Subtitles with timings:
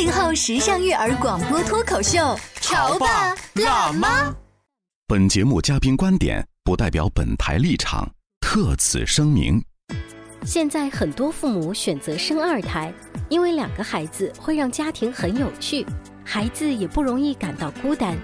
[0.00, 4.34] 八零后时尚育儿广播脱口秀，潮爸辣妈。
[5.06, 9.62] 本节目嘉宾观点不代表本台立场，特此声明。
[10.42, 12.90] 现在很多父母选择生二胎，
[13.28, 15.84] 因为两个孩子会让家庭很有趣，
[16.24, 18.16] 孩子也不容易感到孤单。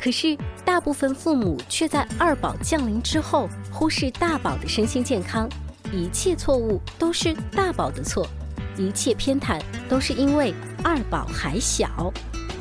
[0.00, 5.46] 可是，大部分父母却在二宝降临之后忽视大宝的身心健康，
[5.92, 8.26] 一切错误都是大宝的错，
[8.78, 12.12] 一切偏袒都是因为二宝还小。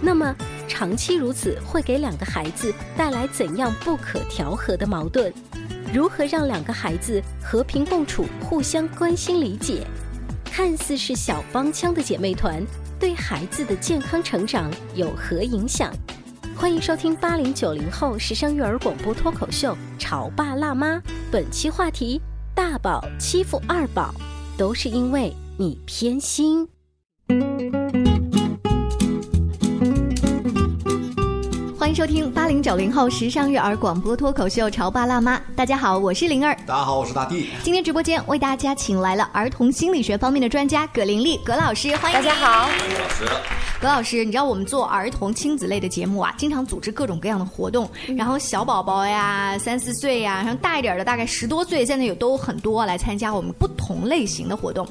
[0.02, 0.36] 那么，
[0.68, 5.34] 长期如此会给两个孩子带来怎样不可调和的矛盾？
[5.94, 9.88] 如何让两个孩子和平共处、互相关心理解？
[10.46, 12.62] 看似是小帮腔的姐妹团，
[13.00, 15.92] 对孩子的健康成长有何影响？
[16.56, 20.96] 欢迎收听八零九零后时尚育儿广播脱口秀《潮爸辣妈》，
[21.31, 22.20] 本期话题：
[22.56, 24.14] 大宝欺负二宝，
[24.58, 26.67] 都是因为你偏心。
[31.80, 35.35] 欢迎收听八零九零后时尚育儿广播脱口秀《潮爸辣妈》。
[35.55, 36.55] 大家好，我是灵儿。
[36.67, 37.50] 大家好，我是大地。
[37.63, 42.69] 今天直播间为大家请来了儿童心理学方面的专家葛玲丽葛老师，欢迎大家好。
[42.69, 43.25] 葛老师，
[43.81, 54.88] 葛老师，你知道我们做儿童亲子类的节目啊，经常组织各种各样的活动，然后小宝宝呀，三四岁呀，然后大一点的大概十多岁，现在有都很多来参加我们不同类型的活动。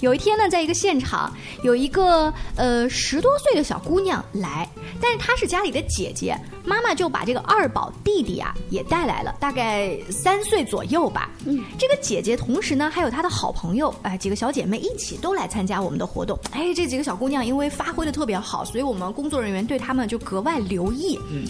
[0.00, 1.32] 有一天呢，在一个现场，
[1.62, 4.68] 有一个呃十多岁的小姑娘来，
[5.00, 11.30] 但是她是家里的姐姐，妈妈就把这个二宝弟弟啊也带来了，大概三岁左右吧。
[11.46, 16.38] 嗯，这个姐姐同时呢还有她的好朋友，哎，几个小姐妹一起都来参加我们的活动。
[16.52, 21.18] 哎，这几个小姑娘因为发挥的特别好，所以我们工作人员对她们就格外留意。
[21.30, 21.44] 嗯，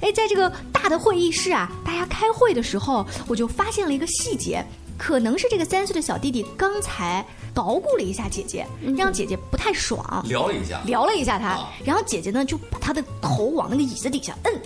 [0.00, 4.64] 哎，在这个大的会议室啊，大家开会的时候，我就发现了一个细节。
[4.98, 8.66] 可能是这个三岁的小弟弟刚才捣鼓了一下姐姐，
[8.96, 14.60] 让姐姐不太爽，聊了一下，聊了一下他，然后姐姐呢就把他的头往那个椅子底下摁，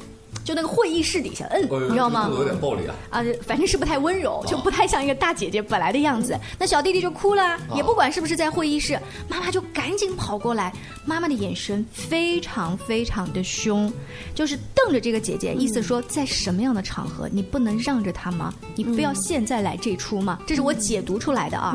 [0.44, 2.30] 就那个会议室底下摁，你知道吗？
[2.32, 2.94] 有点暴力啊！
[3.10, 6.38] 啊，反正是不太温柔，就不太像一个大姐姐本来的样子。
[6.58, 8.98] 那小弟弟就哭了，也不管是不是在会议室，
[9.28, 10.72] 妈妈就赶紧跑过来，
[11.04, 13.92] 妈妈的眼神非常非常的凶，
[14.34, 18.52] 就是瞪着这个姐姐，意思说在什么样的场合你不能让着她吗？
[18.75, 20.38] 你非要现在来这出吗？
[20.47, 21.75] 这是我解读出来的啊。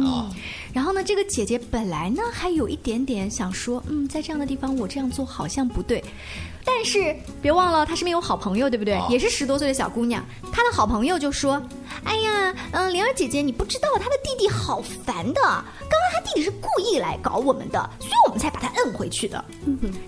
[0.73, 6.03] 然后呢，这个姐姐本来呢还有一点点想说，嗯，在这样的地方我这样做好像不对，
[6.67, 9.01] 但是别忘了她身边有好朋友，对不对？
[9.09, 11.61] 也是十多岁的小姑娘，她的好朋友就说
[12.03, 19.44] ：“哎呀，嗯，灵儿姐姐，你不知道她的弟弟好烦的，刚刚她弟弟是故意来搞我们的，所以我们才把他摁回去的。”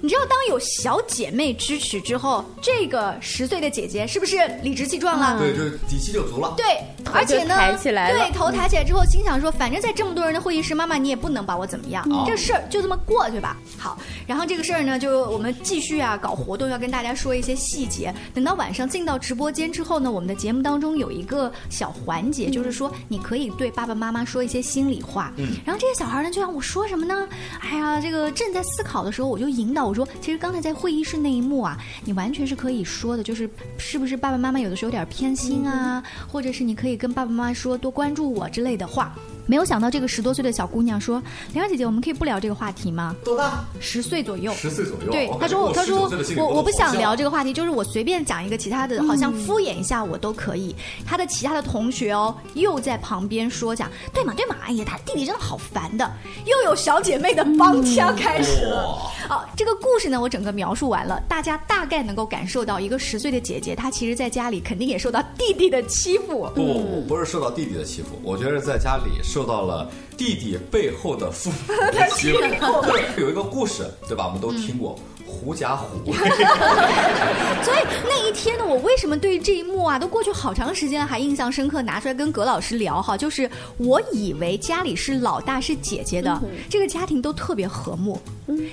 [0.01, 5.39] 你知道，当有小姐妹支持之后，这个十岁的姐姐是不是理直气壮了？
[5.39, 6.53] 对，就底气就足了。
[6.57, 6.65] 对，
[7.13, 13.55] 而且呢，抬起来对，头抬起来之后，心想说，反正在这么多人的会议室，妈妈你也不能把我怎么样，这事儿就这么过去吧。
[13.77, 18.13] 好，然后这个事儿呢，就我们继续啊搞活动，要跟大家说一些细节。
[18.33, 25.33] 等到晚上进到直播间之后呢，我们的节目当中有一个小环节，就是说你可以对爸爸妈妈说一些心里话。
[25.37, 27.27] 嗯，然后这些小孩呢就让我说什么呢？
[27.59, 39.15] 哎呀，这个正在思考的时候，我就引导我说，其实刚才在会议室那一幕啊，你完全是可以说的，就是是不是爸爸妈妈有的时候有点偏心啊，或者是你可以跟爸爸妈妈说多关注我之类的话。
[39.49, 41.19] 没有想到这个十多岁的小姑娘说
[41.53, 43.65] ：“玲儿姐姐，我们可以不聊这个话题吗？”多大？
[43.79, 44.53] 十岁左右。
[44.53, 45.11] 十岁左右。
[45.11, 46.07] 对，她说：“她说
[46.37, 56.07] 我我不想聊这个话题，就是我随便讲一个其他的，好像敷衍一下我都可以。”她的其他的同学哦，又在旁边说讲：“对嘛对嘛，哎呀，她弟弟真的好烦的。”
[56.45, 58.83] 又有小姐妹的帮腔开始了。
[59.31, 66.47] 哦，这个故事呢，我整个描述完了，大家大概能够感受到，一个十岁的姐姐，她其实在家里肯定也受到弟弟的欺负。
[66.53, 72.39] 不不不，不是受到弟弟的欺负，我觉得在家里受到了弟弟背后的父母的 欺负。
[72.39, 74.25] 对，有一个故事，对吧？
[74.25, 76.13] 我们都听过，狐假虎威。
[77.63, 88.19] 所以那一天呢，我为什么对这一幕啊，都过去好长时间了，还印象深刻，拿出来跟葛老师聊哈，就是我以为家里是老大是姐姐的，这个家庭都特别和睦。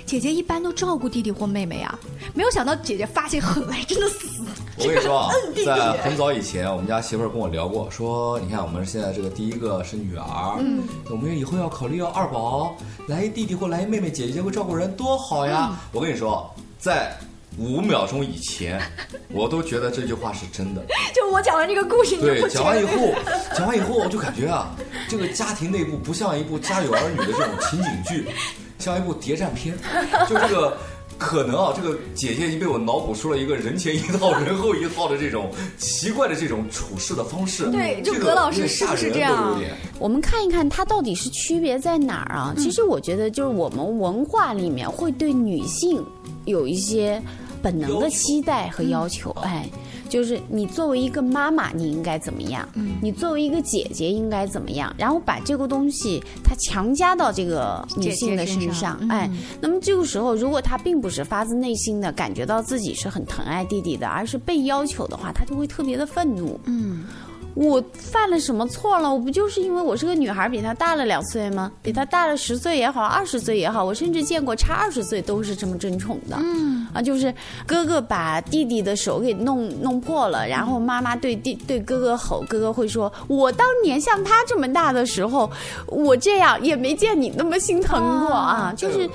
[0.06, 1.98] 姐姐一般都照顾弟弟或妹妹啊，
[2.32, 4.26] 没有想到姐姐发起狠来，真的死。
[4.78, 5.32] 我跟你说啊，
[5.64, 12.76] 在很早以前，我们家媳妇儿跟我聊过，说你看我们现在这个第一个是女儿，嗯，我们以后要考虑要二宝，
[13.06, 15.80] 来一弟弟或来一妹妹，姐姐会照顾人，多好呀！
[15.92, 17.16] 我跟你说，在
[17.58, 18.78] 五秒钟以前，
[19.32, 20.84] 我都觉得这句话是真的。
[21.14, 23.14] 就我讲完这个故事，你对，讲完以后，
[23.56, 24.76] 讲完以后，我就感觉啊，
[25.08, 28.26] 这个家庭内部不像一部《家有儿女》的这种情景剧，
[28.78, 29.74] 像一部谍战片。
[30.28, 30.76] 就这个
[31.18, 37.70] 可能啊，这个姐姐已经被我脑补出了一个人前一套、人后一套的这种奇怪的这种处事的方式。
[37.70, 39.58] 对就葛老师是不是这样
[39.98, 42.54] 我们看一看它到底是区别在哪儿啊？
[42.58, 46.04] 其实我觉得就是我们文化里面会对女性
[46.44, 47.22] 有一些
[47.62, 49.68] 本能的期待和要求，哎。
[50.16, 52.66] 就是你作为一个妈妈，你应该怎么样？
[53.02, 54.94] 你作为一个姐姐应该怎么样？
[54.96, 59.30] 然后把这个东西它强加到这个女性的身姐姐身上嗯哎，
[59.60, 66.58] 那么这个时候，如果她并不是发自内心的感觉到自己是很疼爱弟弟的，而是被要求的话，她就会特别的愤怒。
[66.64, 67.04] 嗯，
[67.56, 69.10] 我犯了什么错了？
[69.10, 71.72] 我不就是因为我是个女孩，比他大了两岁吗？
[71.82, 76.36] 比他大了十岁也好，二十岁也好，我甚至见过差二十岁都是这么争宠的。
[76.38, 77.34] 嗯啊，就是
[77.66, 85.50] 哥哥把弟弟的手给弄弄破了，然后妈妈对弟对哥哥吼，哥哥会说：“我当年像他这么大的时候，
[85.86, 89.08] 我这样也没见你那么心疼过啊。”就是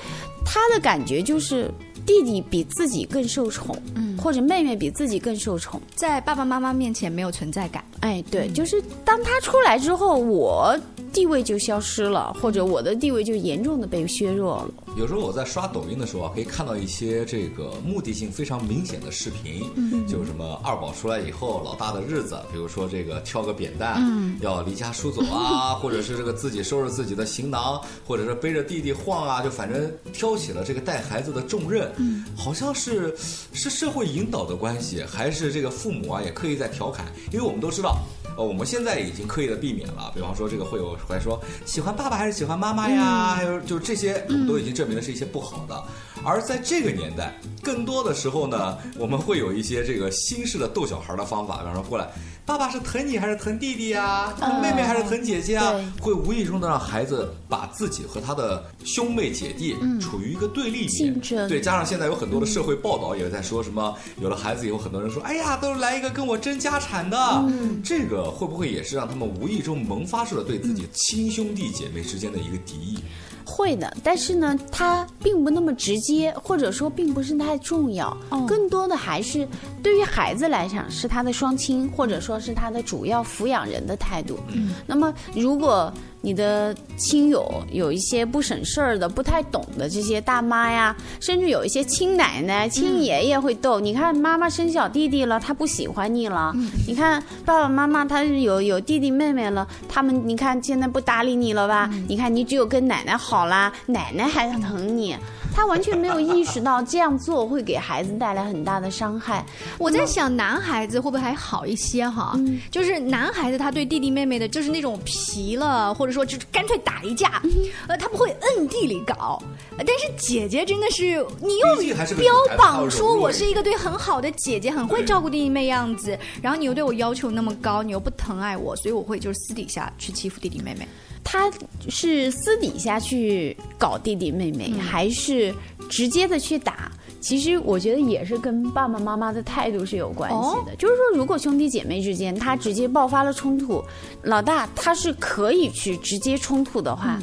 [0.44, 1.70] 他的感觉就是。
[2.06, 7.84] 弟弟比自己更受宠，嗯，或者妹妹比自己更受宠，在爸爸妈妈面前没有存在感。
[8.00, 10.76] 哎，对，就是当他出来之后，我
[11.12, 14.70] 地位就消失了，或者我的地位就严重的被削弱了。
[14.96, 19.62] 有时候我在刷抖音的时候啊，可以看到一些这个目的性非常明显的视频，
[20.08, 31.92] 就是什么二宝出来以后老大的日子，比如说这个挑个扁担，嗯要离家出走啊， 或者是这个自己收拾自己的行囊，或者是背着弟弟晃啊，就反正挑起了这个带孩子的重任，
[32.36, 33.14] 好像是
[33.52, 37.98] 是社会引导的关系，还是这个父母啊也刻意在调侃，因为我们都知道。
[38.36, 45.82] 呃，我们现在已经刻意的避免了，比方说这个会有会说喜欢爸爸还是喜欢妈妈呀，还有就是这些，我们都已经证明的是一些不好的。
[46.24, 52.08] 而在这个年代，更多的时候呢，我们会有一些这个新式的逗小孩的方法，比方说过来，
[52.46, 54.32] 爸爸是疼你还是疼弟弟呀？
[54.38, 55.72] 疼妹妹还是疼姐姐啊？
[55.72, 67.44] 对会无意中的让孩子把自己和他的兄妹姐弟处于一个对立面，对，加上现在有很多的社会报道也在说什么，有了孩子以后，很多人说，哎呀，都是来一个跟我争家产的，
[67.82, 72.98] 这个会不会也是让他们无意中萌发出了对自己亲兄弟姐妹之间的一个敌意？
[73.44, 78.16] 会的，但是呢，他并不那么直接，或者说并不是太重要，
[78.46, 79.46] 更多的还是
[79.82, 84.38] 对于孩子来讲是他的双亲，或者说是他的主要抚养人的态度。
[84.52, 85.92] 嗯，那么如果
[86.22, 93.78] 你的亲友有一些不省事儿的、不太懂的这些大妈呀，甚至有一些亲奶奶、亲爷爷会逗。
[93.78, 96.52] 你看妈妈生小弟弟了，他不喜欢你了；
[96.86, 101.90] 你看爸爸妈妈他有有弟弟妹妹了，他们你看现在不搭理你了吧？
[102.08, 105.16] 你看你只有跟奶奶好啦，奶奶还疼你。
[105.54, 109.44] 他完全没有意识到这样做会给孩子带来很大的伤害。
[109.78, 112.38] 我在想，男孩子会不会还好一些哈？
[112.70, 117.42] 就是男孩子他对弟弟妹妹的，就是那种皮了，或者说就是干脆打一架，
[117.86, 119.42] 呃，他不会摁地里搞。
[119.76, 130.86] 呃但是姐姐真的是，你又标榜说我是一个对很好的姐姐，很会照顾弟弟妹样子，然后你又对我要求那么高，你又不疼爱我，所以我会就是私底下去欺负弟弟妹妹。
[131.24, 131.50] 他
[131.88, 135.54] 是私底下去搞弟弟妹妹，还是
[135.88, 136.90] 直接的去打？
[137.20, 140.74] 其实我觉得也是跟爸爸妈妈的态度是有关系的。
[140.76, 143.82] 就是说，如果兄弟姐妹之间他直接爆发了冲突，
[144.22, 147.18] 老大他是可以去直接冲突的话。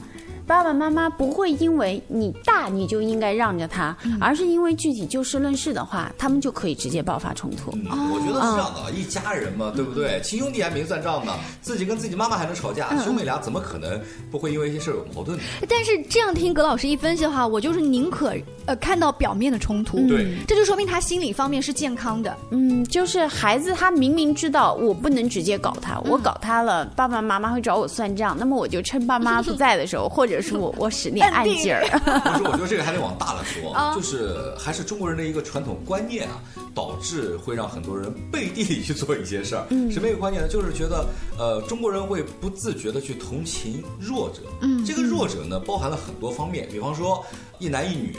[0.49, 7.69] 爸爸妈妈不会因为你大你就应该让着他，而是因为具体就事论事的话，他们就可以直接爆发冲突。
[7.73, 10.19] 嗯，我觉得是这样的，一家人嘛，对不对？
[10.23, 14.01] 亲兄弟还没算账呢，自己跟自己妈妈还能吵架，兄妹俩怎么可能
[14.31, 15.43] 不会因为一些事有矛盾呢？
[15.69, 18.33] 但是这样听葛老师一分析的话，我就是宁可
[18.65, 20.35] 呃看到表面的冲突，对。
[20.47, 22.35] 这就说明他心理方面是健康的。
[22.49, 31.83] 嗯，就是孩子他明明知道我不能直接搞他，我搞他了，爸爸妈妈会找我算账，那么我就趁爸妈不在的时候，或者是我我使点 暗劲儿。
[32.37, 36.41] 不是，我觉得这个还得往大了说，啊就是还是中国人的一个传统观念啊，
[36.73, 39.65] 导致会让很多人背地里去做一些事儿。
[39.91, 40.49] 什么一个观念呢？
[40.49, 41.05] 就是觉得
[41.37, 44.41] 呃，中国人会不自觉的去同情弱者。
[44.61, 47.25] 嗯，这个弱者呢，包含了很多方面，比方说
[47.59, 48.15] 一男一女，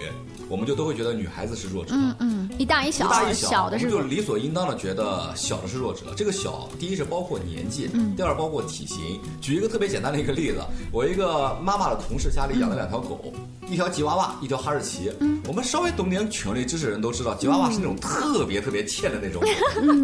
[0.49, 1.95] 我们就都会觉得女孩子是弱者。
[1.95, 6.13] 嗯嗯，一大一小，一大一小的是我们就理所应当的觉得小的是弱者。
[6.15, 9.19] 这个小，第一是包括年纪，第二包括体型。
[9.41, 10.61] 举一个特别简单的一个例子，
[10.93, 13.33] 我一个妈妈的同事家里养了两条狗，
[13.67, 15.11] 一条吉娃娃，一条哈士奇。
[15.47, 19.49] 我们稍微懂点犬类知识的人都知道，吉娃娃是那种特别特别欠的那种狗，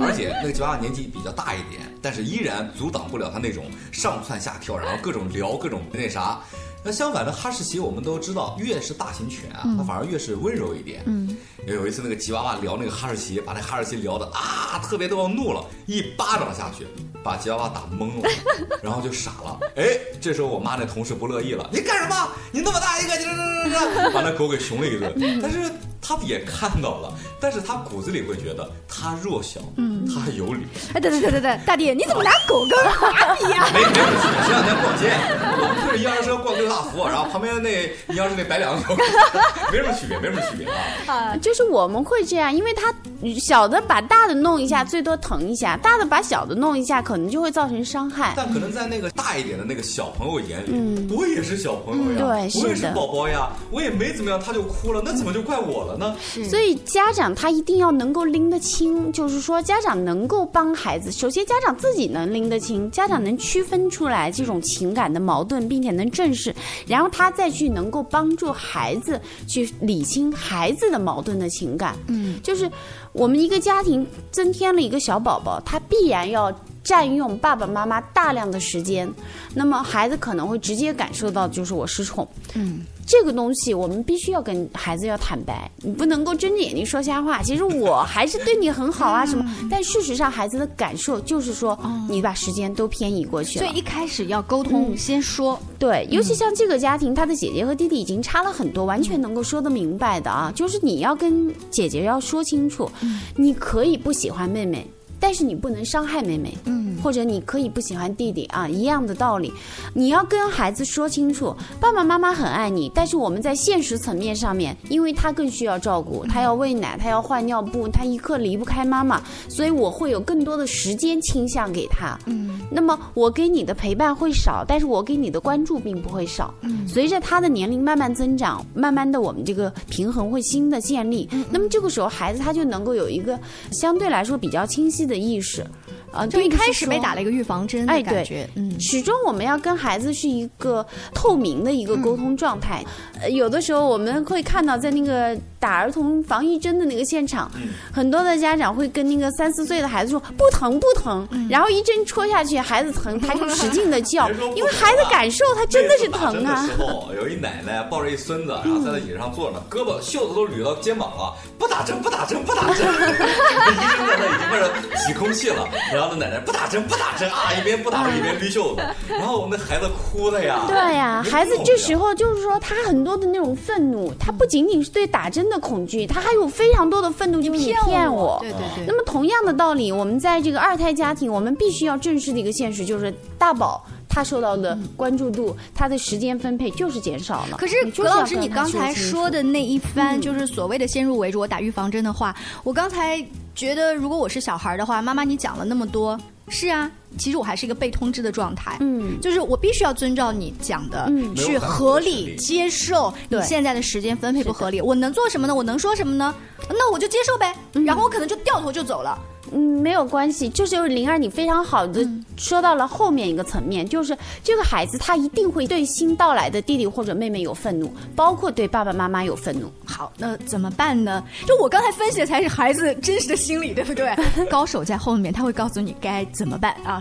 [0.02, 6.40] 而且那个吉娃娃年纪比较大一点，但是依然阻挡不了它那种上蹿下跳，然后各种撩，各种那啥。
[6.87, 11.02] 那相反的，哈士奇我们都知道，越是大型犬啊，它反而越是温柔一点。
[11.07, 11.37] 嗯，
[11.75, 16.87] 有一次那个吉娃娃聊那个哈士奇，把那哈士奇聊的啊，特别都要怒了，一巴掌下去，
[17.25, 18.28] 把吉娃娃打懵了，
[18.82, 19.58] 然后就傻了。
[19.76, 22.28] 哎，这时候我妈那同事不乐意了，你干什么？
[22.52, 25.12] 你那么大一个，你这这这这，把那狗给熊了一顿。
[25.42, 25.70] 但是
[26.00, 30.64] 他也看到了，但是他骨子里会觉得他弱小，嗯，他有理。
[30.94, 33.66] 哎，等等等等等，大弟，你怎么拿狗跟马比呀？
[33.75, 35.11] 没没有前两天逛街，
[35.58, 38.94] 我们推着婴儿车逛六大福，然后旁边那婴儿车那白两个狗，
[39.73, 41.12] 没什么区别，没什么区别啊。
[41.12, 42.94] 啊，就是我们会这样，因为他
[43.40, 48.34] 小的把大的弄一下，最多疼一下；大的把小的弄一下，可能就会造成伤害。
[48.36, 56.16] 但可能在那个大一点的那个小朋友眼里，我也是小朋友呀，对我也是宝宝呀，我也没怎么样，他就哭了，那怎么就怪我了呢？
[56.48, 66.54] 所以家长他一定要能够拎得清，就是说家长能够帮孩子，首先家长自己能拎得清，家长能区分出来这种情感的矛盾，并且能正视，
[66.86, 71.96] 然后他再去能够帮助孩子去理清孩子的矛盾的情感。
[72.08, 72.70] 嗯，就是
[73.12, 76.52] 我们一个家庭增添了一个小宝宝，他必然要。
[76.87, 79.12] 占用爸爸妈妈大量的时间，
[79.52, 82.26] 那么孩子可能会直接感受到就是我失宠。
[82.55, 87.43] 嗯，这个东西我们必须要跟孩子要坦白，你不能够睁着眼睛说瞎话。
[87.43, 89.45] 其实我还是对你很好啊，什么？
[89.69, 91.76] 但事实上孩子的感受就是说，
[92.09, 93.66] 你把时间都偏移过去了。
[93.66, 95.59] 所以一开始要沟通，先说。
[95.81, 100.52] 对，尤其像这个家庭，他的姐姐和弟弟已经差了很多，完全能够说得明白的啊。
[100.55, 102.88] 就是你要跟姐姐要说清楚，
[103.35, 104.88] 你可以不喜欢妹妹。
[105.18, 109.52] 但是你不能伤害妹妹，嗯，或者你可以不喜欢弟弟啊，一样的道理，
[109.94, 133.38] 你要跟孩子说清楚，爸爸妈妈很爱你，但是我们在现实层面上面，因为他更需要照顾，他要喂奶，他要换尿布，他一刻离不开妈妈，所以我会有更多的时间倾向给他，嗯，那么我给你的陪伴会少，但是我给你的关注并不会少，嗯，随着他的年龄慢慢增长，慢慢的我们这个平衡会新的建立，那么这个时候孩子他就能够有一个
[133.73, 135.64] 相对来说比较清晰的意识，
[136.12, 140.84] 啊，就一开始并不是说没打了一个预防针哎，对的感觉，嗯，始终我们要跟孩子是一个
[141.14, 142.84] 透明的一个沟通状态。
[143.20, 145.36] 呃，有的时候我们会看到，在那个
[145.66, 147.50] 打儿童防疫针的那个现场，
[147.92, 156.64] 很多的家长会跟那个三四岁的孩子说不疼不疼，然后一针戳下去，孩子疼，他就使劲的叫 因为孩子感受他真的是疼啊。
[156.64, 162.87] 时候，有一奶奶抱着一孙子，然后在那椅子上坐着呢，胳膊袖子都捋到肩膀了，不打针，不打针，不打针。
[162.87, 170.61] 那医生在那已经开始挤空气了，然后那奶奶不打针，不打针啊，一边不打针一边捋袖子，然后我们那孩子哭的呀。
[170.68, 177.76] 对呀、没孩子这时候就是说，他很多的那种愤怒，他不仅仅是对打针的恐惧，他还有非常多的愤怒，就骗
[178.12, 178.38] 我。
[178.40, 178.86] 对对对。
[178.86, 187.56] 那么同样的道理，我们在这个二胎家庭，我们必须要正视的一个现实就是，大宝他受到的关注度，他的时间分配就是减少了。
[187.58, 192.34] 可是葛老师，你刚才说的那一番，嗯就是所谓的先入为主，我打预防针的话，
[192.64, 193.22] 我刚才
[193.54, 205.54] 觉得，如果我是小孩的话，妈妈你讲了那么多，是啊，其实我还是一个被通知的状态，嗯，就是我必须要遵照你讲的，嗯去合理接受你现在的时间分配不合理，我能做什么呢？
[205.54, 206.35] 我能说什么呢？
[206.68, 207.54] 那我就接受呗，
[207.85, 209.18] 然后我可能就掉头就走了。
[209.52, 212.04] 嗯，没有关系，就是灵儿，你非常好的
[212.37, 219.70] 说到了后面一个层面，就是这个孩子他一定会对新到来的弟弟或者妹妹有愤怒，包括对爸爸妈妈有愤怒。
[219.85, 221.23] 好，那怎么办呢？
[221.46, 224.12] 就我刚才分析的才是孩子真实的心理，对不对？
[224.50, 227.00] 高手在后面，他会告诉你该怎么办啊。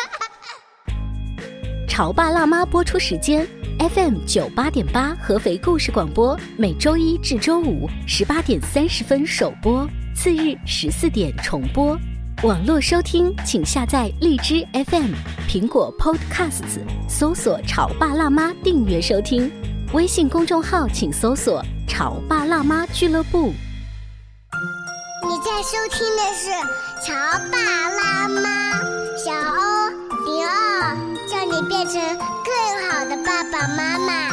[1.91, 3.45] 潮爸辣妈播出时间
[3.77, 11.99] ：FM 九八点八合肥故事广播，每周一至周五十八点三十分首播，次日十四点重播。
[12.43, 15.11] 网络收听，请下载荔枝 FM、
[15.49, 16.79] 苹果 Podcasts，
[17.09, 19.51] 搜索“潮爸辣妈”订阅收听。
[19.91, 23.51] 微信公众号请搜索“潮爸辣妈俱乐部”。
[25.27, 26.51] 你在收听的是
[27.05, 27.13] 《潮
[27.51, 27.57] 爸
[27.89, 28.79] 辣妈》，
[29.17, 29.70] 小欧，
[31.51, 34.29] 你变成更好的爸爸妈妈。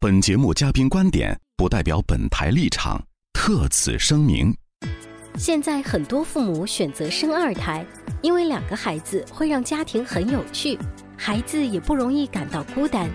[0.00, 4.56] 本节目嘉宾观点不代表本台立场，特此声明。
[5.36, 7.84] 现在很多父母选择生二胎，
[8.22, 10.78] 因为两个孩子会让家庭很有趣，
[11.18, 13.06] 孩子也不容易感到孤单。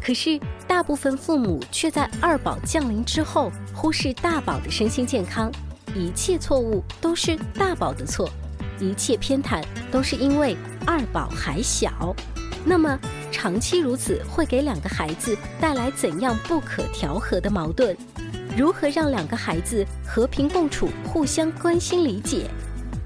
[0.00, 0.38] 可是，
[0.68, 5.50] 大部分父母却在二宝降临之后忽视大宝的身心健康，
[5.92, 8.30] 一切错误都是大宝的错，
[8.78, 12.14] 一切偏袒都是因为二宝还小。
[12.64, 12.98] 那么，
[13.30, 17.96] 长期如此会给两个孩子带来怎样不可调和的矛盾？
[18.56, 22.48] 如何让两个孩子和平共处、互相关心理解？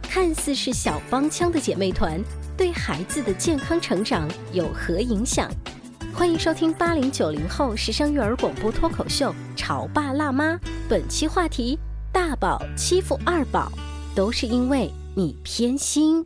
[0.02, 2.22] 看似是小帮腔的姐妹团，
[2.56, 5.50] 对孩子的健康成长有何影响？
[6.14, 10.52] 欢迎收听八零九零后时尚育儿广播脱口秀《潮爸辣妈》，
[10.88, 11.78] 本期话题：
[12.12, 13.70] 大宝欺负二宝，
[14.14, 16.25] 都是因为你偏心。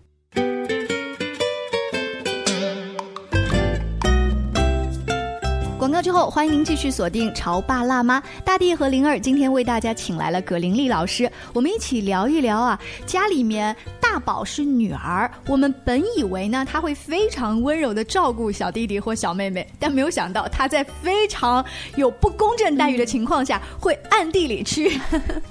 [5.78, 8.20] 广告之后，欢迎您继续锁定《潮爸辣妈》。
[8.44, 21.64] 大地和灵儿今天为大家请来了葛玲丽老师，我们一起聊一聊啊，家里面大宝是女儿，我们本以为呢，她会非常温柔的照顾小弟弟或小妹妹，但没有想到她在非常
[21.96, 25.00] 有不公正待遇的情况下，会暗地里去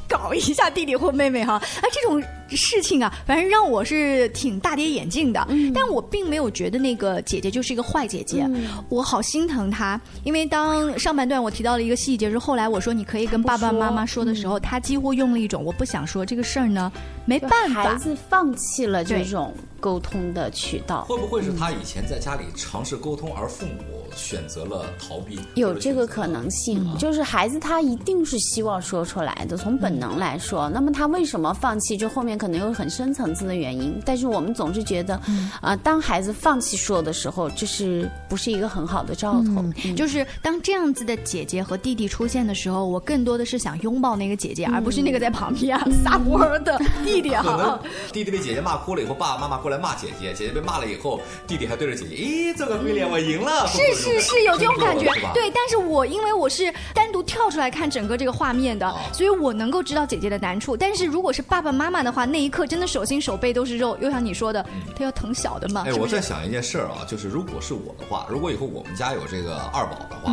[0.07, 1.53] 搞一下弟弟或妹妹哈。
[1.55, 2.23] 啊，这种
[2.55, 5.47] 事情啊，反正让我是挺大跌眼镜的。
[5.73, 8.49] 但我并没有觉得那个姐姐就是一个坏姐姐，
[8.89, 9.99] 我好心疼她。
[10.23, 16.91] 因为当上半段我提到了一个细节，是后来我说你可以跟爸爸妈妈说的时候，他几乎用了一种我不想说这个事儿呢，
[17.25, 21.03] 没办法，孩子放弃了这种沟通的渠道。
[21.05, 25.39] 会不会是他以前在家里尝试沟通，而父母选择了逃避？
[25.55, 30.69] 有这个可能性，就是孩子他一定是希望说出来的，从本能来说。
[30.69, 31.95] 那么他为什么放弃？
[31.97, 34.01] 这后面可能有很深层次的原因。
[34.05, 35.19] 但是我们总是觉得，
[35.61, 39.63] 啊，当孩子放弃说的时候，这是不是一个很好的兆头？
[39.95, 40.25] 就是。
[40.41, 47.79] 当这样子的姐姐和弟弟出现的时候，我更多的是想拥抱那个姐姐，而不是那个在旁边撒泼的弟弟哈。
[48.11, 53.67] 弟弟被姐姐骂哭了以后，爸爸妈妈过来骂姐姐，姐姐被骂了以后，弟弟还对着姐姐，咦，这个鬼脸我赢了。
[53.67, 55.49] 是是是有这种感觉，对。
[55.51, 60.75] 但是我因为我是单独跳出来看整个这个画面的，所以我能够知道姐姐的难处。
[60.75, 65.83] 但是如果是爸爸妈妈的话，那一刻真的手心手背都是肉，又像你说的，他要疼小的嘛。
[65.87, 70.01] 哎，我在想一件事儿啊，就是如果是我的话，如果以后我们家有这个二宝。
[70.09, 70.31] 的话，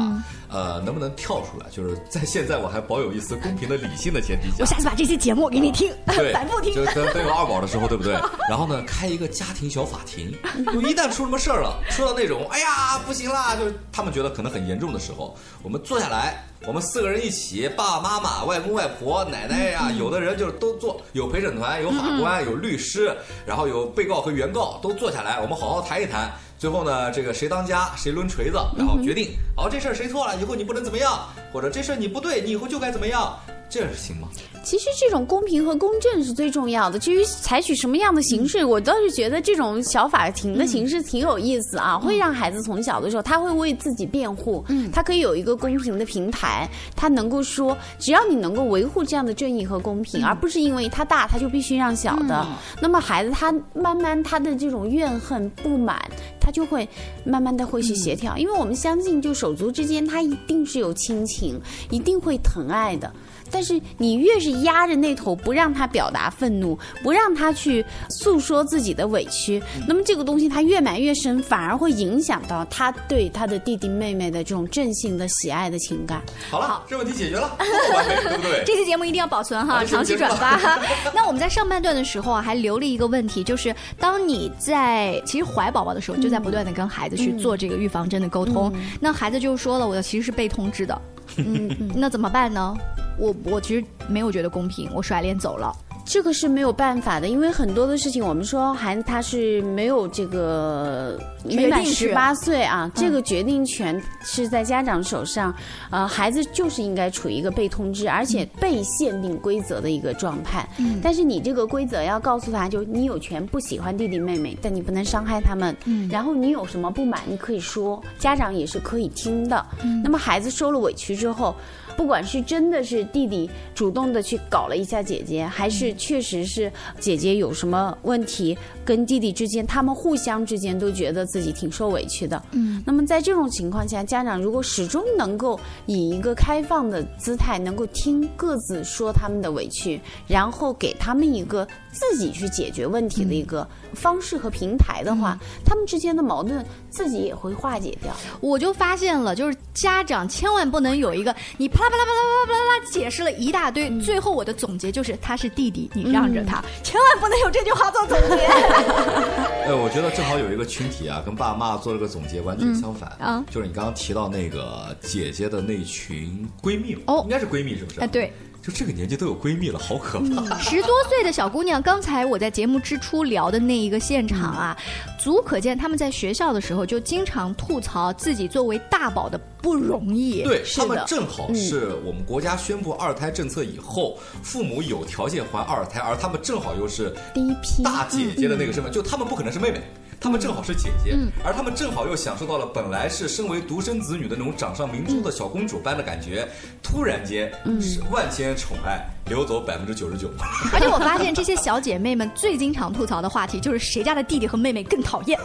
[0.51, 1.67] 呃，能不能跳出来？
[1.71, 5.93] 就是在现在我还保有一丝公平的、理性的前提下，我下次把这些节目给你听，
[6.33, 6.75] 反复听。
[6.75, 8.15] 就等有二宝的时候，对不对？
[8.49, 10.33] 然后呢，开一个家庭小法庭，
[10.73, 26.31] 就一旦出什么事儿了，说到那种哎呀不行啦，就是他们觉得可能很严重的时候，我们坐下来，我们四个人一起，爸爸妈妈、外公外婆、奶奶呀，有的人就是都坐，有陪审团，有法官，有律师，然后有被告和原告都坐下来，我们好好谈一谈。
[26.59, 33.39] 最后呢，这个谁当家谁抡锤子，然后决定，哦，这事儿谁错了，以后你不能怎么样，或者这事儿你不对，你以后就该怎么样。
[33.71, 34.29] 这样行吗？
[34.65, 36.99] 其实这种公平和公正是最重要的。
[36.99, 52.47] 至于采取什么样的形式，我倒是觉得这种小法庭的形式挺有意思啊，会让孩子从小的时候他会为自己辩护，嗯，他可以有一个公平的平台，他能够说，只要你能够维护这样的正义和公平，而不是因为他大他就必须让小的。
[52.81, 55.99] 那么孩子他慢慢他的这种怨恨不满，
[56.41, 56.87] 他就会
[57.25, 61.59] 慢慢的会去协调，因为我们相信，就手足之间他一定是有亲情，
[61.91, 63.11] 一定会疼爱的。
[63.51, 76.23] 但是你越是压着那头，不让他表达愤怒，不让他去诉说自己的委屈，那么这个东西他越埋越深，反而会影响到他对他的弟弟妹妹的这种正性的喜爱的情感。
[76.51, 78.63] 好了，这问题解决了， 对不对？
[78.65, 80.59] 这期节目一定要保存哈， 长期转发。
[81.15, 91.01] 那我们在上半段的时候啊，还留了一个问题，就是当你在其实怀宝宝的时候，就在不断的跟孩子去做这个预防针的沟通，那孩子就说了，我其实是被通知的。
[91.39, 92.77] 嗯，那怎么办呢？
[93.19, 95.75] 我我其实没有觉得公平，我甩脸走了。
[96.09, 105.55] 这个是没有办法的，因为很多的事情，我们说孩子他是没有这个没满十八岁啊，这个决定权是在家长手上。
[105.91, 110.67] 呃，孩子就是应该处于一个被通知，而且被限定规则的一个状态。
[110.79, 110.99] 嗯。
[111.03, 115.77] 但是你这个规则要告诉他，就你有权不喜欢弟弟妹妹，但你不能伤害他们。
[115.85, 116.09] 嗯。
[116.09, 119.67] 然后你有什么不满，你可以说，家长也是可以听的。
[119.83, 120.01] 嗯。
[120.03, 121.55] 那么孩子受了委屈之后。
[121.99, 128.57] 不管是真的是弟弟主动的去搞了一下姐姐，还是确实是姐姐有什么问题，
[128.89, 132.43] 跟弟弟之间，他们互相之间都觉得自己挺受委屈的。
[132.53, 148.11] 嗯，那么在这种情况下，家长如果始终能够以一个开放的姿态，能够听各自说他们的委屈，然后给他们一个自己去解决问题的一个方式和平台的话，他们之间的矛盾自己也会化解掉。
[148.41, 158.49] 我就发现了，就是家长千万不能有一个你啪啦啪啦啪啦啪啦啪啦解释了一大堆，最后我的总结就是他是弟弟，你让着他，千万不能有这句话做总结。
[159.69, 168.01] 哎，我觉得正好有一个群体啊，跟爸妈做了个总结，完全相反啊，就是你刚刚提到那个姐姐的那群闺蜜哦，应该是闺蜜是不是？
[168.01, 168.33] 哎，对。
[168.69, 170.59] 就这个年纪都有闺蜜了，好可怕！
[170.59, 174.77] 十多岁的小姑娘，刚才我在节目之初聊的那一个现场啊，
[175.19, 180.43] 足可见他们在学校的时候就经常吐槽自己作为大宝的不容易。
[180.43, 189.81] 对他们正好是我们国家宣布二胎政策以后，父母有条件怀二胎，而他们正好又是第一批大姐姐的那个身份，就他们不可能是妹妹。
[190.21, 196.47] 他们正好是姐姐，而他们正好又享受到了本来是身为独生子女的那种掌上明珠的小公主般的感觉，
[196.83, 200.29] 突然间是万千宠爱流走百分之九十九。
[200.75, 205.39] 而且我发现这些小姐妹们最经常吐槽的话题就是谁家的弟弟和妹妹更讨厌，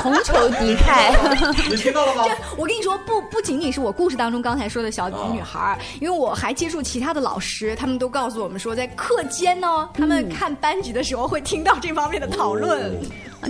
[0.00, 1.70] 同仇敌忾。
[1.70, 2.24] 你听到了吗？
[2.56, 12.92] 我跟你说，不不仅仅是我故事当中刚才说的小女孩，因为我还接触其他的老师，他们都告诉我们说，在课间呢，他们看班级的时候会听到这方面的讨论。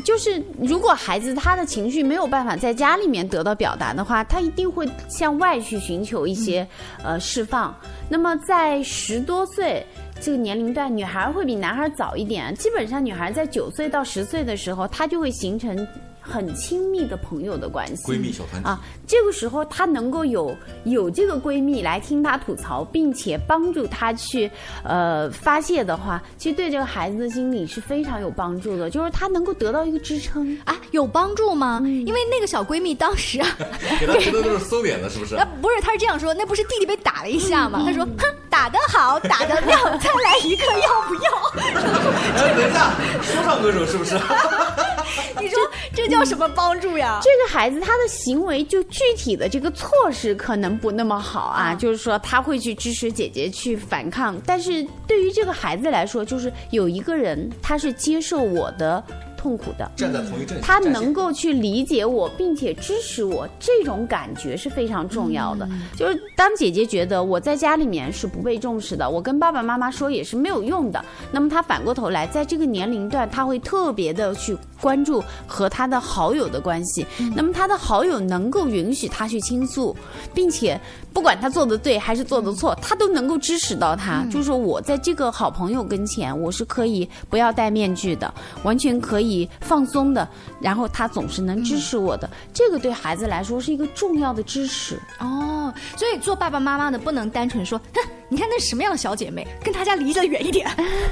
[0.00, 6.66] 就是如果孩子他的情绪没有办法在家里面得到表达的话，他一定会向外去寻求一些、
[7.04, 7.74] 呃释放。
[8.08, 9.84] 那么在十多岁
[10.20, 12.54] 这个年龄段，女孩会比男孩早一点。
[12.56, 15.86] 基本上女孩在九岁到十岁的时候，她就会形成。
[16.32, 24.50] 很亲密的朋友的关系，闺蜜小团体啊，这个时候她能够有有这个闺蜜来听她吐槽，并且帮助她去
[24.82, 31.82] 呃发泄的话，其实对这个孩子的心理是非常有帮助的，就是她能够得到一个支撑啊，有帮助吗？
[31.84, 33.46] 因为那个小闺蜜当时啊，
[34.00, 35.36] 给她觉得都是馊点的，是不是？
[35.36, 37.82] 啊， 不是，她是这样说，那不是弟弟被打了一下吗？
[37.84, 41.30] 她说，哼，打得好，打得妙，再来一个，要不要？
[42.36, 44.18] 哎，等一下，说唱歌手是不是？
[45.40, 45.58] 你说
[45.94, 47.20] 这叫什么帮助呀？
[47.22, 59.02] 这个孩子他的行为就具体的这个措施可能不那么好啊，就是说他会去支持姐姐去反抗，但是对于这个孩子来说，就是有一个人他是接受我的。
[59.42, 65.68] 痛苦的，站在同一阵线，他能够去理解我，并且支持我，这种感觉是非常重要的。
[65.96, 77.06] 就是当姐姐觉得我在家里面是不被重视的，我跟爸爸妈妈说也是没有用的，那么他反过头来，在这个年龄段，他会特别的去关注和他的好友的关系。
[77.34, 79.96] 那么他的好友能够允许他去倾诉，
[80.34, 80.78] 并且
[81.12, 84.24] 不管他做的对还是做的错，他都能够支持到他。
[84.30, 89.48] 就是说我在这个好朋友跟前，我是可以不要戴面具的，完全可以。
[89.60, 90.28] 放松的，
[90.62, 95.74] 然后他总是能支持我的，这个对孩子来说是一个重要的支持哦。
[95.96, 100.68] 所以做爸爸妈妈的不能单纯说，哼，你看那什么样的小姐妹，跟他家离得远一点，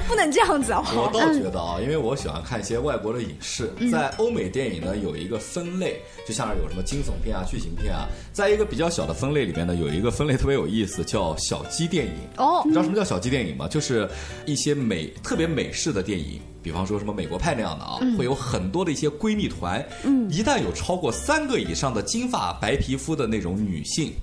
[0.07, 0.83] 不能这样子啊。
[0.95, 12.13] 我倒觉得啊，因为我喜欢看一些外国的影视，在欧美电影呢有一个分类，就像是有什么惊悚片啊、剧情片啊，在一个比较小的分类里面呢，有一个分类特别有意思，叫小鸡电影。
[12.37, 13.67] 哦，你知道什么叫小鸡电影吗？
[13.67, 14.07] 就是
[14.45, 16.39] 一些美特别美式的电影。
[16.63, 19.83] 比方说什么美国派那样的啊，会有很多的一些闺蜜团，
[20.29, 24.13] 一旦有超过三个以上的金发白皮肤的那种女性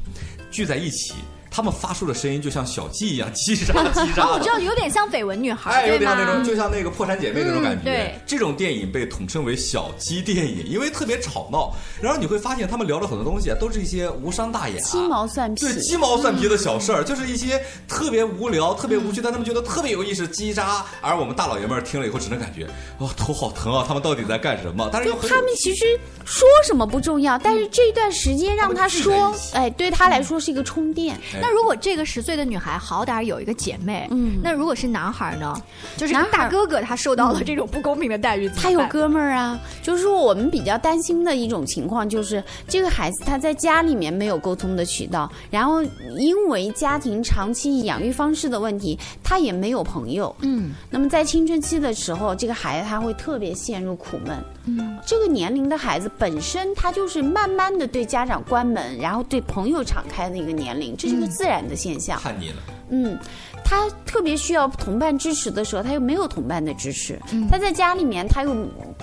[0.51, 1.14] 聚在一起。
[1.51, 4.33] 他们发出的声音就像小鸡一样叽喳叽喳。
[4.33, 7.85] 我知道有点像绯闻女孩，哎，有点那种，就像那个破产姐妹那种感觉。
[7.85, 11.75] 对，这种电影被统称为小鸡电影，因为特别吵闹。
[12.01, 15.65] 然后你会发现，他们聊的很多东西啊，都是一些无伤大雅、鸡毛蒜皮。
[15.65, 20.83] 对，鸡毛蒜皮的小事儿，就是一些特别无聊、特别无趣，但他们觉得特别有意思，叽喳。
[21.01, 22.67] 而我们大老爷们儿听了以后，只能感觉
[22.99, 23.85] 哦，头好疼啊！
[23.87, 24.89] 他们到底在干什么？
[24.93, 31.19] 但是他们其实说什么不重要，但是这一段时间让他说，哎，对他来说是一个充电。
[31.40, 35.55] 那如果这个十岁的女孩好歹有一个姐妹，嗯，那如果是男孩呢？
[35.96, 39.59] 就是大哥哥他受到了这种不公平的待遇，他有哥们儿啊。
[39.83, 45.83] 就是说我们比较担心的一种情况，就是这个孩子他在家里面没有沟通的渠道，然后
[46.16, 50.72] 因为家庭长期养育方式的问题，他也没有朋友，嗯。
[50.90, 54.98] 那么在青春期的时候，这个孩子他会特别陷入苦闷，嗯。
[55.07, 62.21] 这个年龄的孩子本身他就是慢慢的对家长关门，然后对朋友敞开的一个年龄，这是个自然的现象。
[62.21, 62.57] 叛逆了，
[62.91, 63.19] 嗯，
[63.64, 67.19] 他特别需要同伴支持的时候，他又没有同伴的支持。
[67.51, 68.55] 他在家里面，他又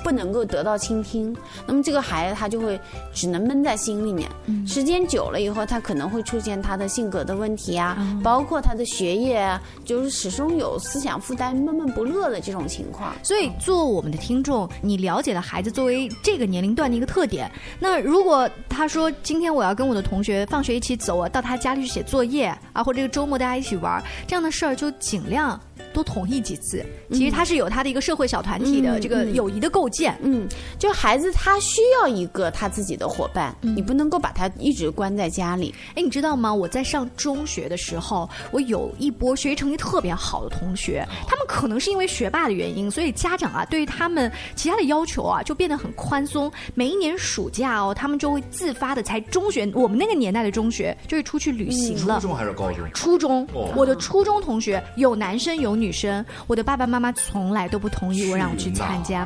[0.06, 2.80] 不能够得到倾听，那么这个孩子他就会
[3.12, 4.30] 只能闷在心里面。
[4.68, 13.16] 时间久了以后，他可能会出现他的性格的问题啊，包括他的学业啊，就是始终有思想负担、闷闷不乐的这种情况。
[13.24, 17.52] 所以，做我们的听众，你了解了孩子作为这个年龄段的一个特点。
[17.80, 25.60] 那如果他说今天我要跟我的同学放学一起走啊，到他家里去写作业啊，或者这个周末大家一起玩这样的事儿，就尽量。
[25.94, 30.18] 多同意几次，其实他是有他的一个社会小团体的这个友谊的构建。
[30.22, 35.74] 嗯，就孩子他需要一个他自己的伙伴，你不能够把他一直关在家里。
[35.96, 36.54] 哎，你知道吗？
[36.54, 46.52] 我在上中学的时候，我有一波学习成绩特别好的同学，他们可能是因为学霸的原因，所以家长啊对于他们其他的要求啊就变得很宽松。
[46.74, 52.20] 每一年暑假哦，他们就会自发的才中学，我们那个年代的中学就会出去旅行了。
[52.20, 52.86] 初中还是高中？
[52.94, 53.48] 初中。
[53.76, 55.86] 我的初中同学有男生有女。
[55.86, 59.24] 女生，我的爸爸妈妈从来都不同意我让我去参加，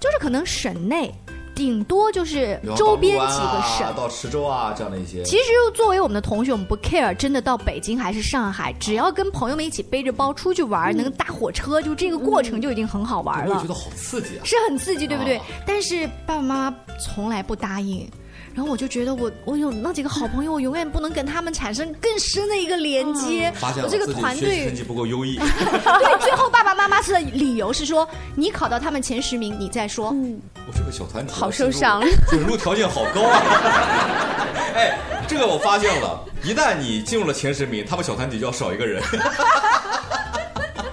[0.00, 1.08] 就是可能省内，
[1.54, 5.22] 顶多就是周边几个省，到池州啊这样的一些。
[5.22, 13.54] 其实作为我们的同学，我们不 care，真的到北京还是上海，只要跟朋友们一起背着包出去玩，能搭火车，就这个过程就已经很好玩了。
[13.54, 14.42] 我觉得好刺激啊！
[14.44, 15.40] 是很刺激，对不对？
[15.64, 18.04] 但是爸爸妈妈从来不答应。
[18.54, 23.52] 然后我就觉得我我有那几个好朋友，我永远不能跟他们产生更深的一个连接。
[23.82, 25.36] 我这个团队成绩不够优异。
[25.38, 30.10] 对，最后爸爸妈妈的理由是说，你考到他们前十名，你再说。
[30.10, 33.42] 嗯，我这个小团体好受伤， 准入条件好高啊。
[34.74, 39.02] 哎，这个我发现了，一旦你进入了前十名，他们小团体就要少一个人。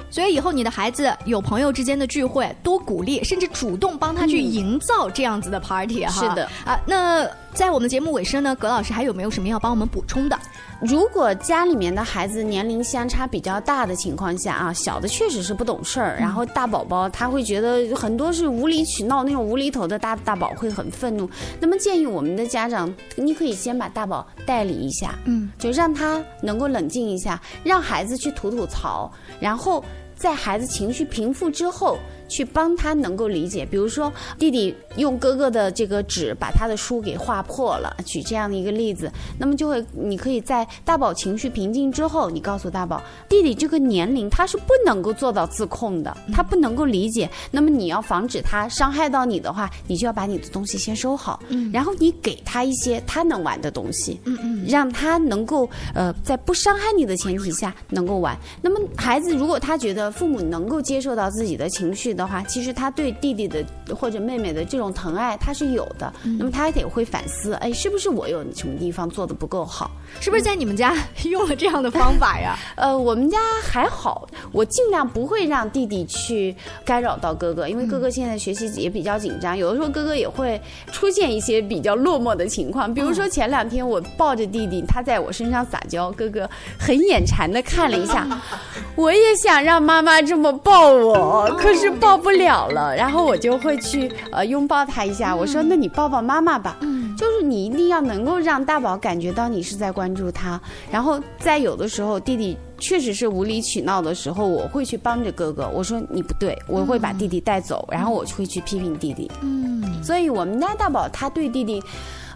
[0.09, 6.27] 所以以后你的孩子有朋友之间的聚会，多鼓励，甚至主动帮他去营造这样子的 party 哈。
[6.27, 7.23] 是的啊，那
[7.57, 10.37] 在我们节目尾声呢，葛老师还有没有什么要帮我们补充的？
[10.79, 21.27] 如果家里面的孩子年龄相差比较大的情况下啊，小的确实是不懂事儿，然后大宝宝他会觉得很多是无理取闹那种无厘头的大大宝会很愤怒。
[21.59, 29.83] 那么建议我们的家长，你可以先把大宝代理一下，嗯，就让他能够冷静一下，让孩子去吐吐槽，然后。
[30.19, 31.99] 在孩子情绪平复之后。
[32.27, 58.37] 去帮他能够理解，比如说弟弟用哥哥的这个纸把他的书给划破了，举这样的一个例子，那么就会你可以在大宝情绪平静之后，你告诉大宝，弟弟这个年龄他是不能够做到自控的，他不能够理解，那么你要防止他伤害到你的话，你就要把你的东西先收好，嗯，然后你给他一些他能玩的东西，嗯嗯，让他能够呃在不伤害你的前提下能够玩。
[58.61, 63.63] 那么孩子如果他觉得父母能够接受到自己的情绪，的话，其实他对弟弟的
[63.95, 69.91] 或者妹妹的这种疼爱他是有的，那么他也得会反思，哎，是不是我有什么地方做的不够好？
[70.19, 70.95] 是不是在你们家
[71.29, 72.57] 用了这样的方法呀？
[72.75, 80.59] 呃，我们家还好，我尽量不会让弟弟去干扰到哥哥，因为哥哥现在学习也比较紧张，有的时候哥哥也会
[80.91, 86.49] 出现一些比较落寞的情况，比如说前两天我抱着弟弟，他在我身上撒娇，哥哥
[86.79, 88.27] 很眼馋的看了一下，
[88.95, 92.06] 我也想让妈妈这么抱我，可是抱。
[92.07, 95.35] 抱不了了，然后我就会去呃拥抱他一下。
[95.35, 100.59] 我说：“那你抱抱妈妈吧。”嗯，就是你一定要能够让大宝感觉到你是在关注他。
[100.89, 105.69] 然后在有的时候弟弟确实是无理取闹的时候，我会去帮着哥哥。
[105.73, 109.29] 我说你不对，我会把弟弟带走，然后我会去批评弟弟。
[109.41, 111.83] 嗯，所以我们家大宝他对弟弟，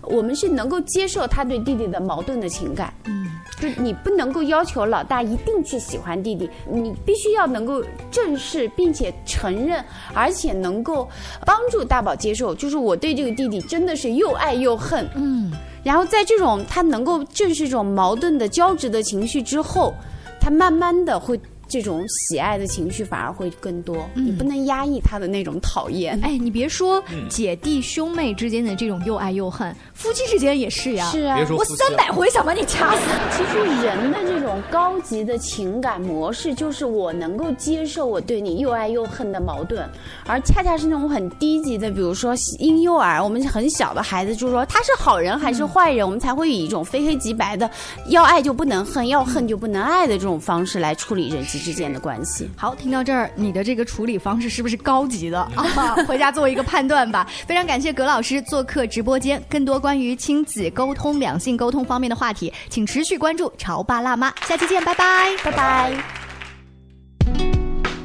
[0.03, 2.93] 我们是能够接受他对弟弟的矛盾的情感。
[3.05, 3.27] 嗯。
[3.59, 9.83] 就你不能够要求老大一定去喜欢弟弟，你必须要能够正视并且承认，
[10.15, 11.07] 而且能够
[11.45, 15.07] 帮助大宝接受，就是我对这个弟弟真的是又爱又恨。
[15.13, 15.51] 嗯，
[15.83, 19.93] 然后在这种他能够正视这种矛盾的交织的情绪之后，
[20.39, 21.39] 他慢慢的会。
[21.71, 26.19] 这种喜爱的情绪反而会更多，你不能压抑他的那种讨厌。
[26.21, 31.09] 哎，你别说姐弟兄妹之间的这种又爱又恨，夫妻之间也是呀。
[31.09, 33.01] 是啊，我三百回想把你掐死。
[33.31, 39.89] 其实人的这种高级的情感模式，就是我能够接受我对你又爱又恨的矛盾，
[40.27, 47.69] 而恰恰是那种很低级的，比如说婴幼儿，我们很小的孩子，就是说他是好人还是坏人，我们才会以一种非黑即白的，
[48.07, 51.60] 要爱就不能恨，要恨就不能爱的这种方式来处理人际。
[51.61, 52.49] 之间的关系。
[52.57, 55.95] 好，听到这儿，你的这个处理方式是不是高级的啊？
[56.07, 57.27] 回家做一个判断吧。
[57.45, 64.33] 非常感谢葛老师做客直播间，更多关于亲子沟通、两性沟通方面的话题，请持续关注潮爸辣妈。
[64.47, 66.03] 下期见，拜拜，拜拜。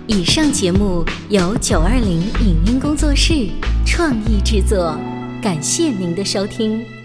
[0.06, 3.48] 以上节目由九二零影音工作室
[3.84, 4.96] 创意制作，
[5.42, 6.95] 感谢您的收听。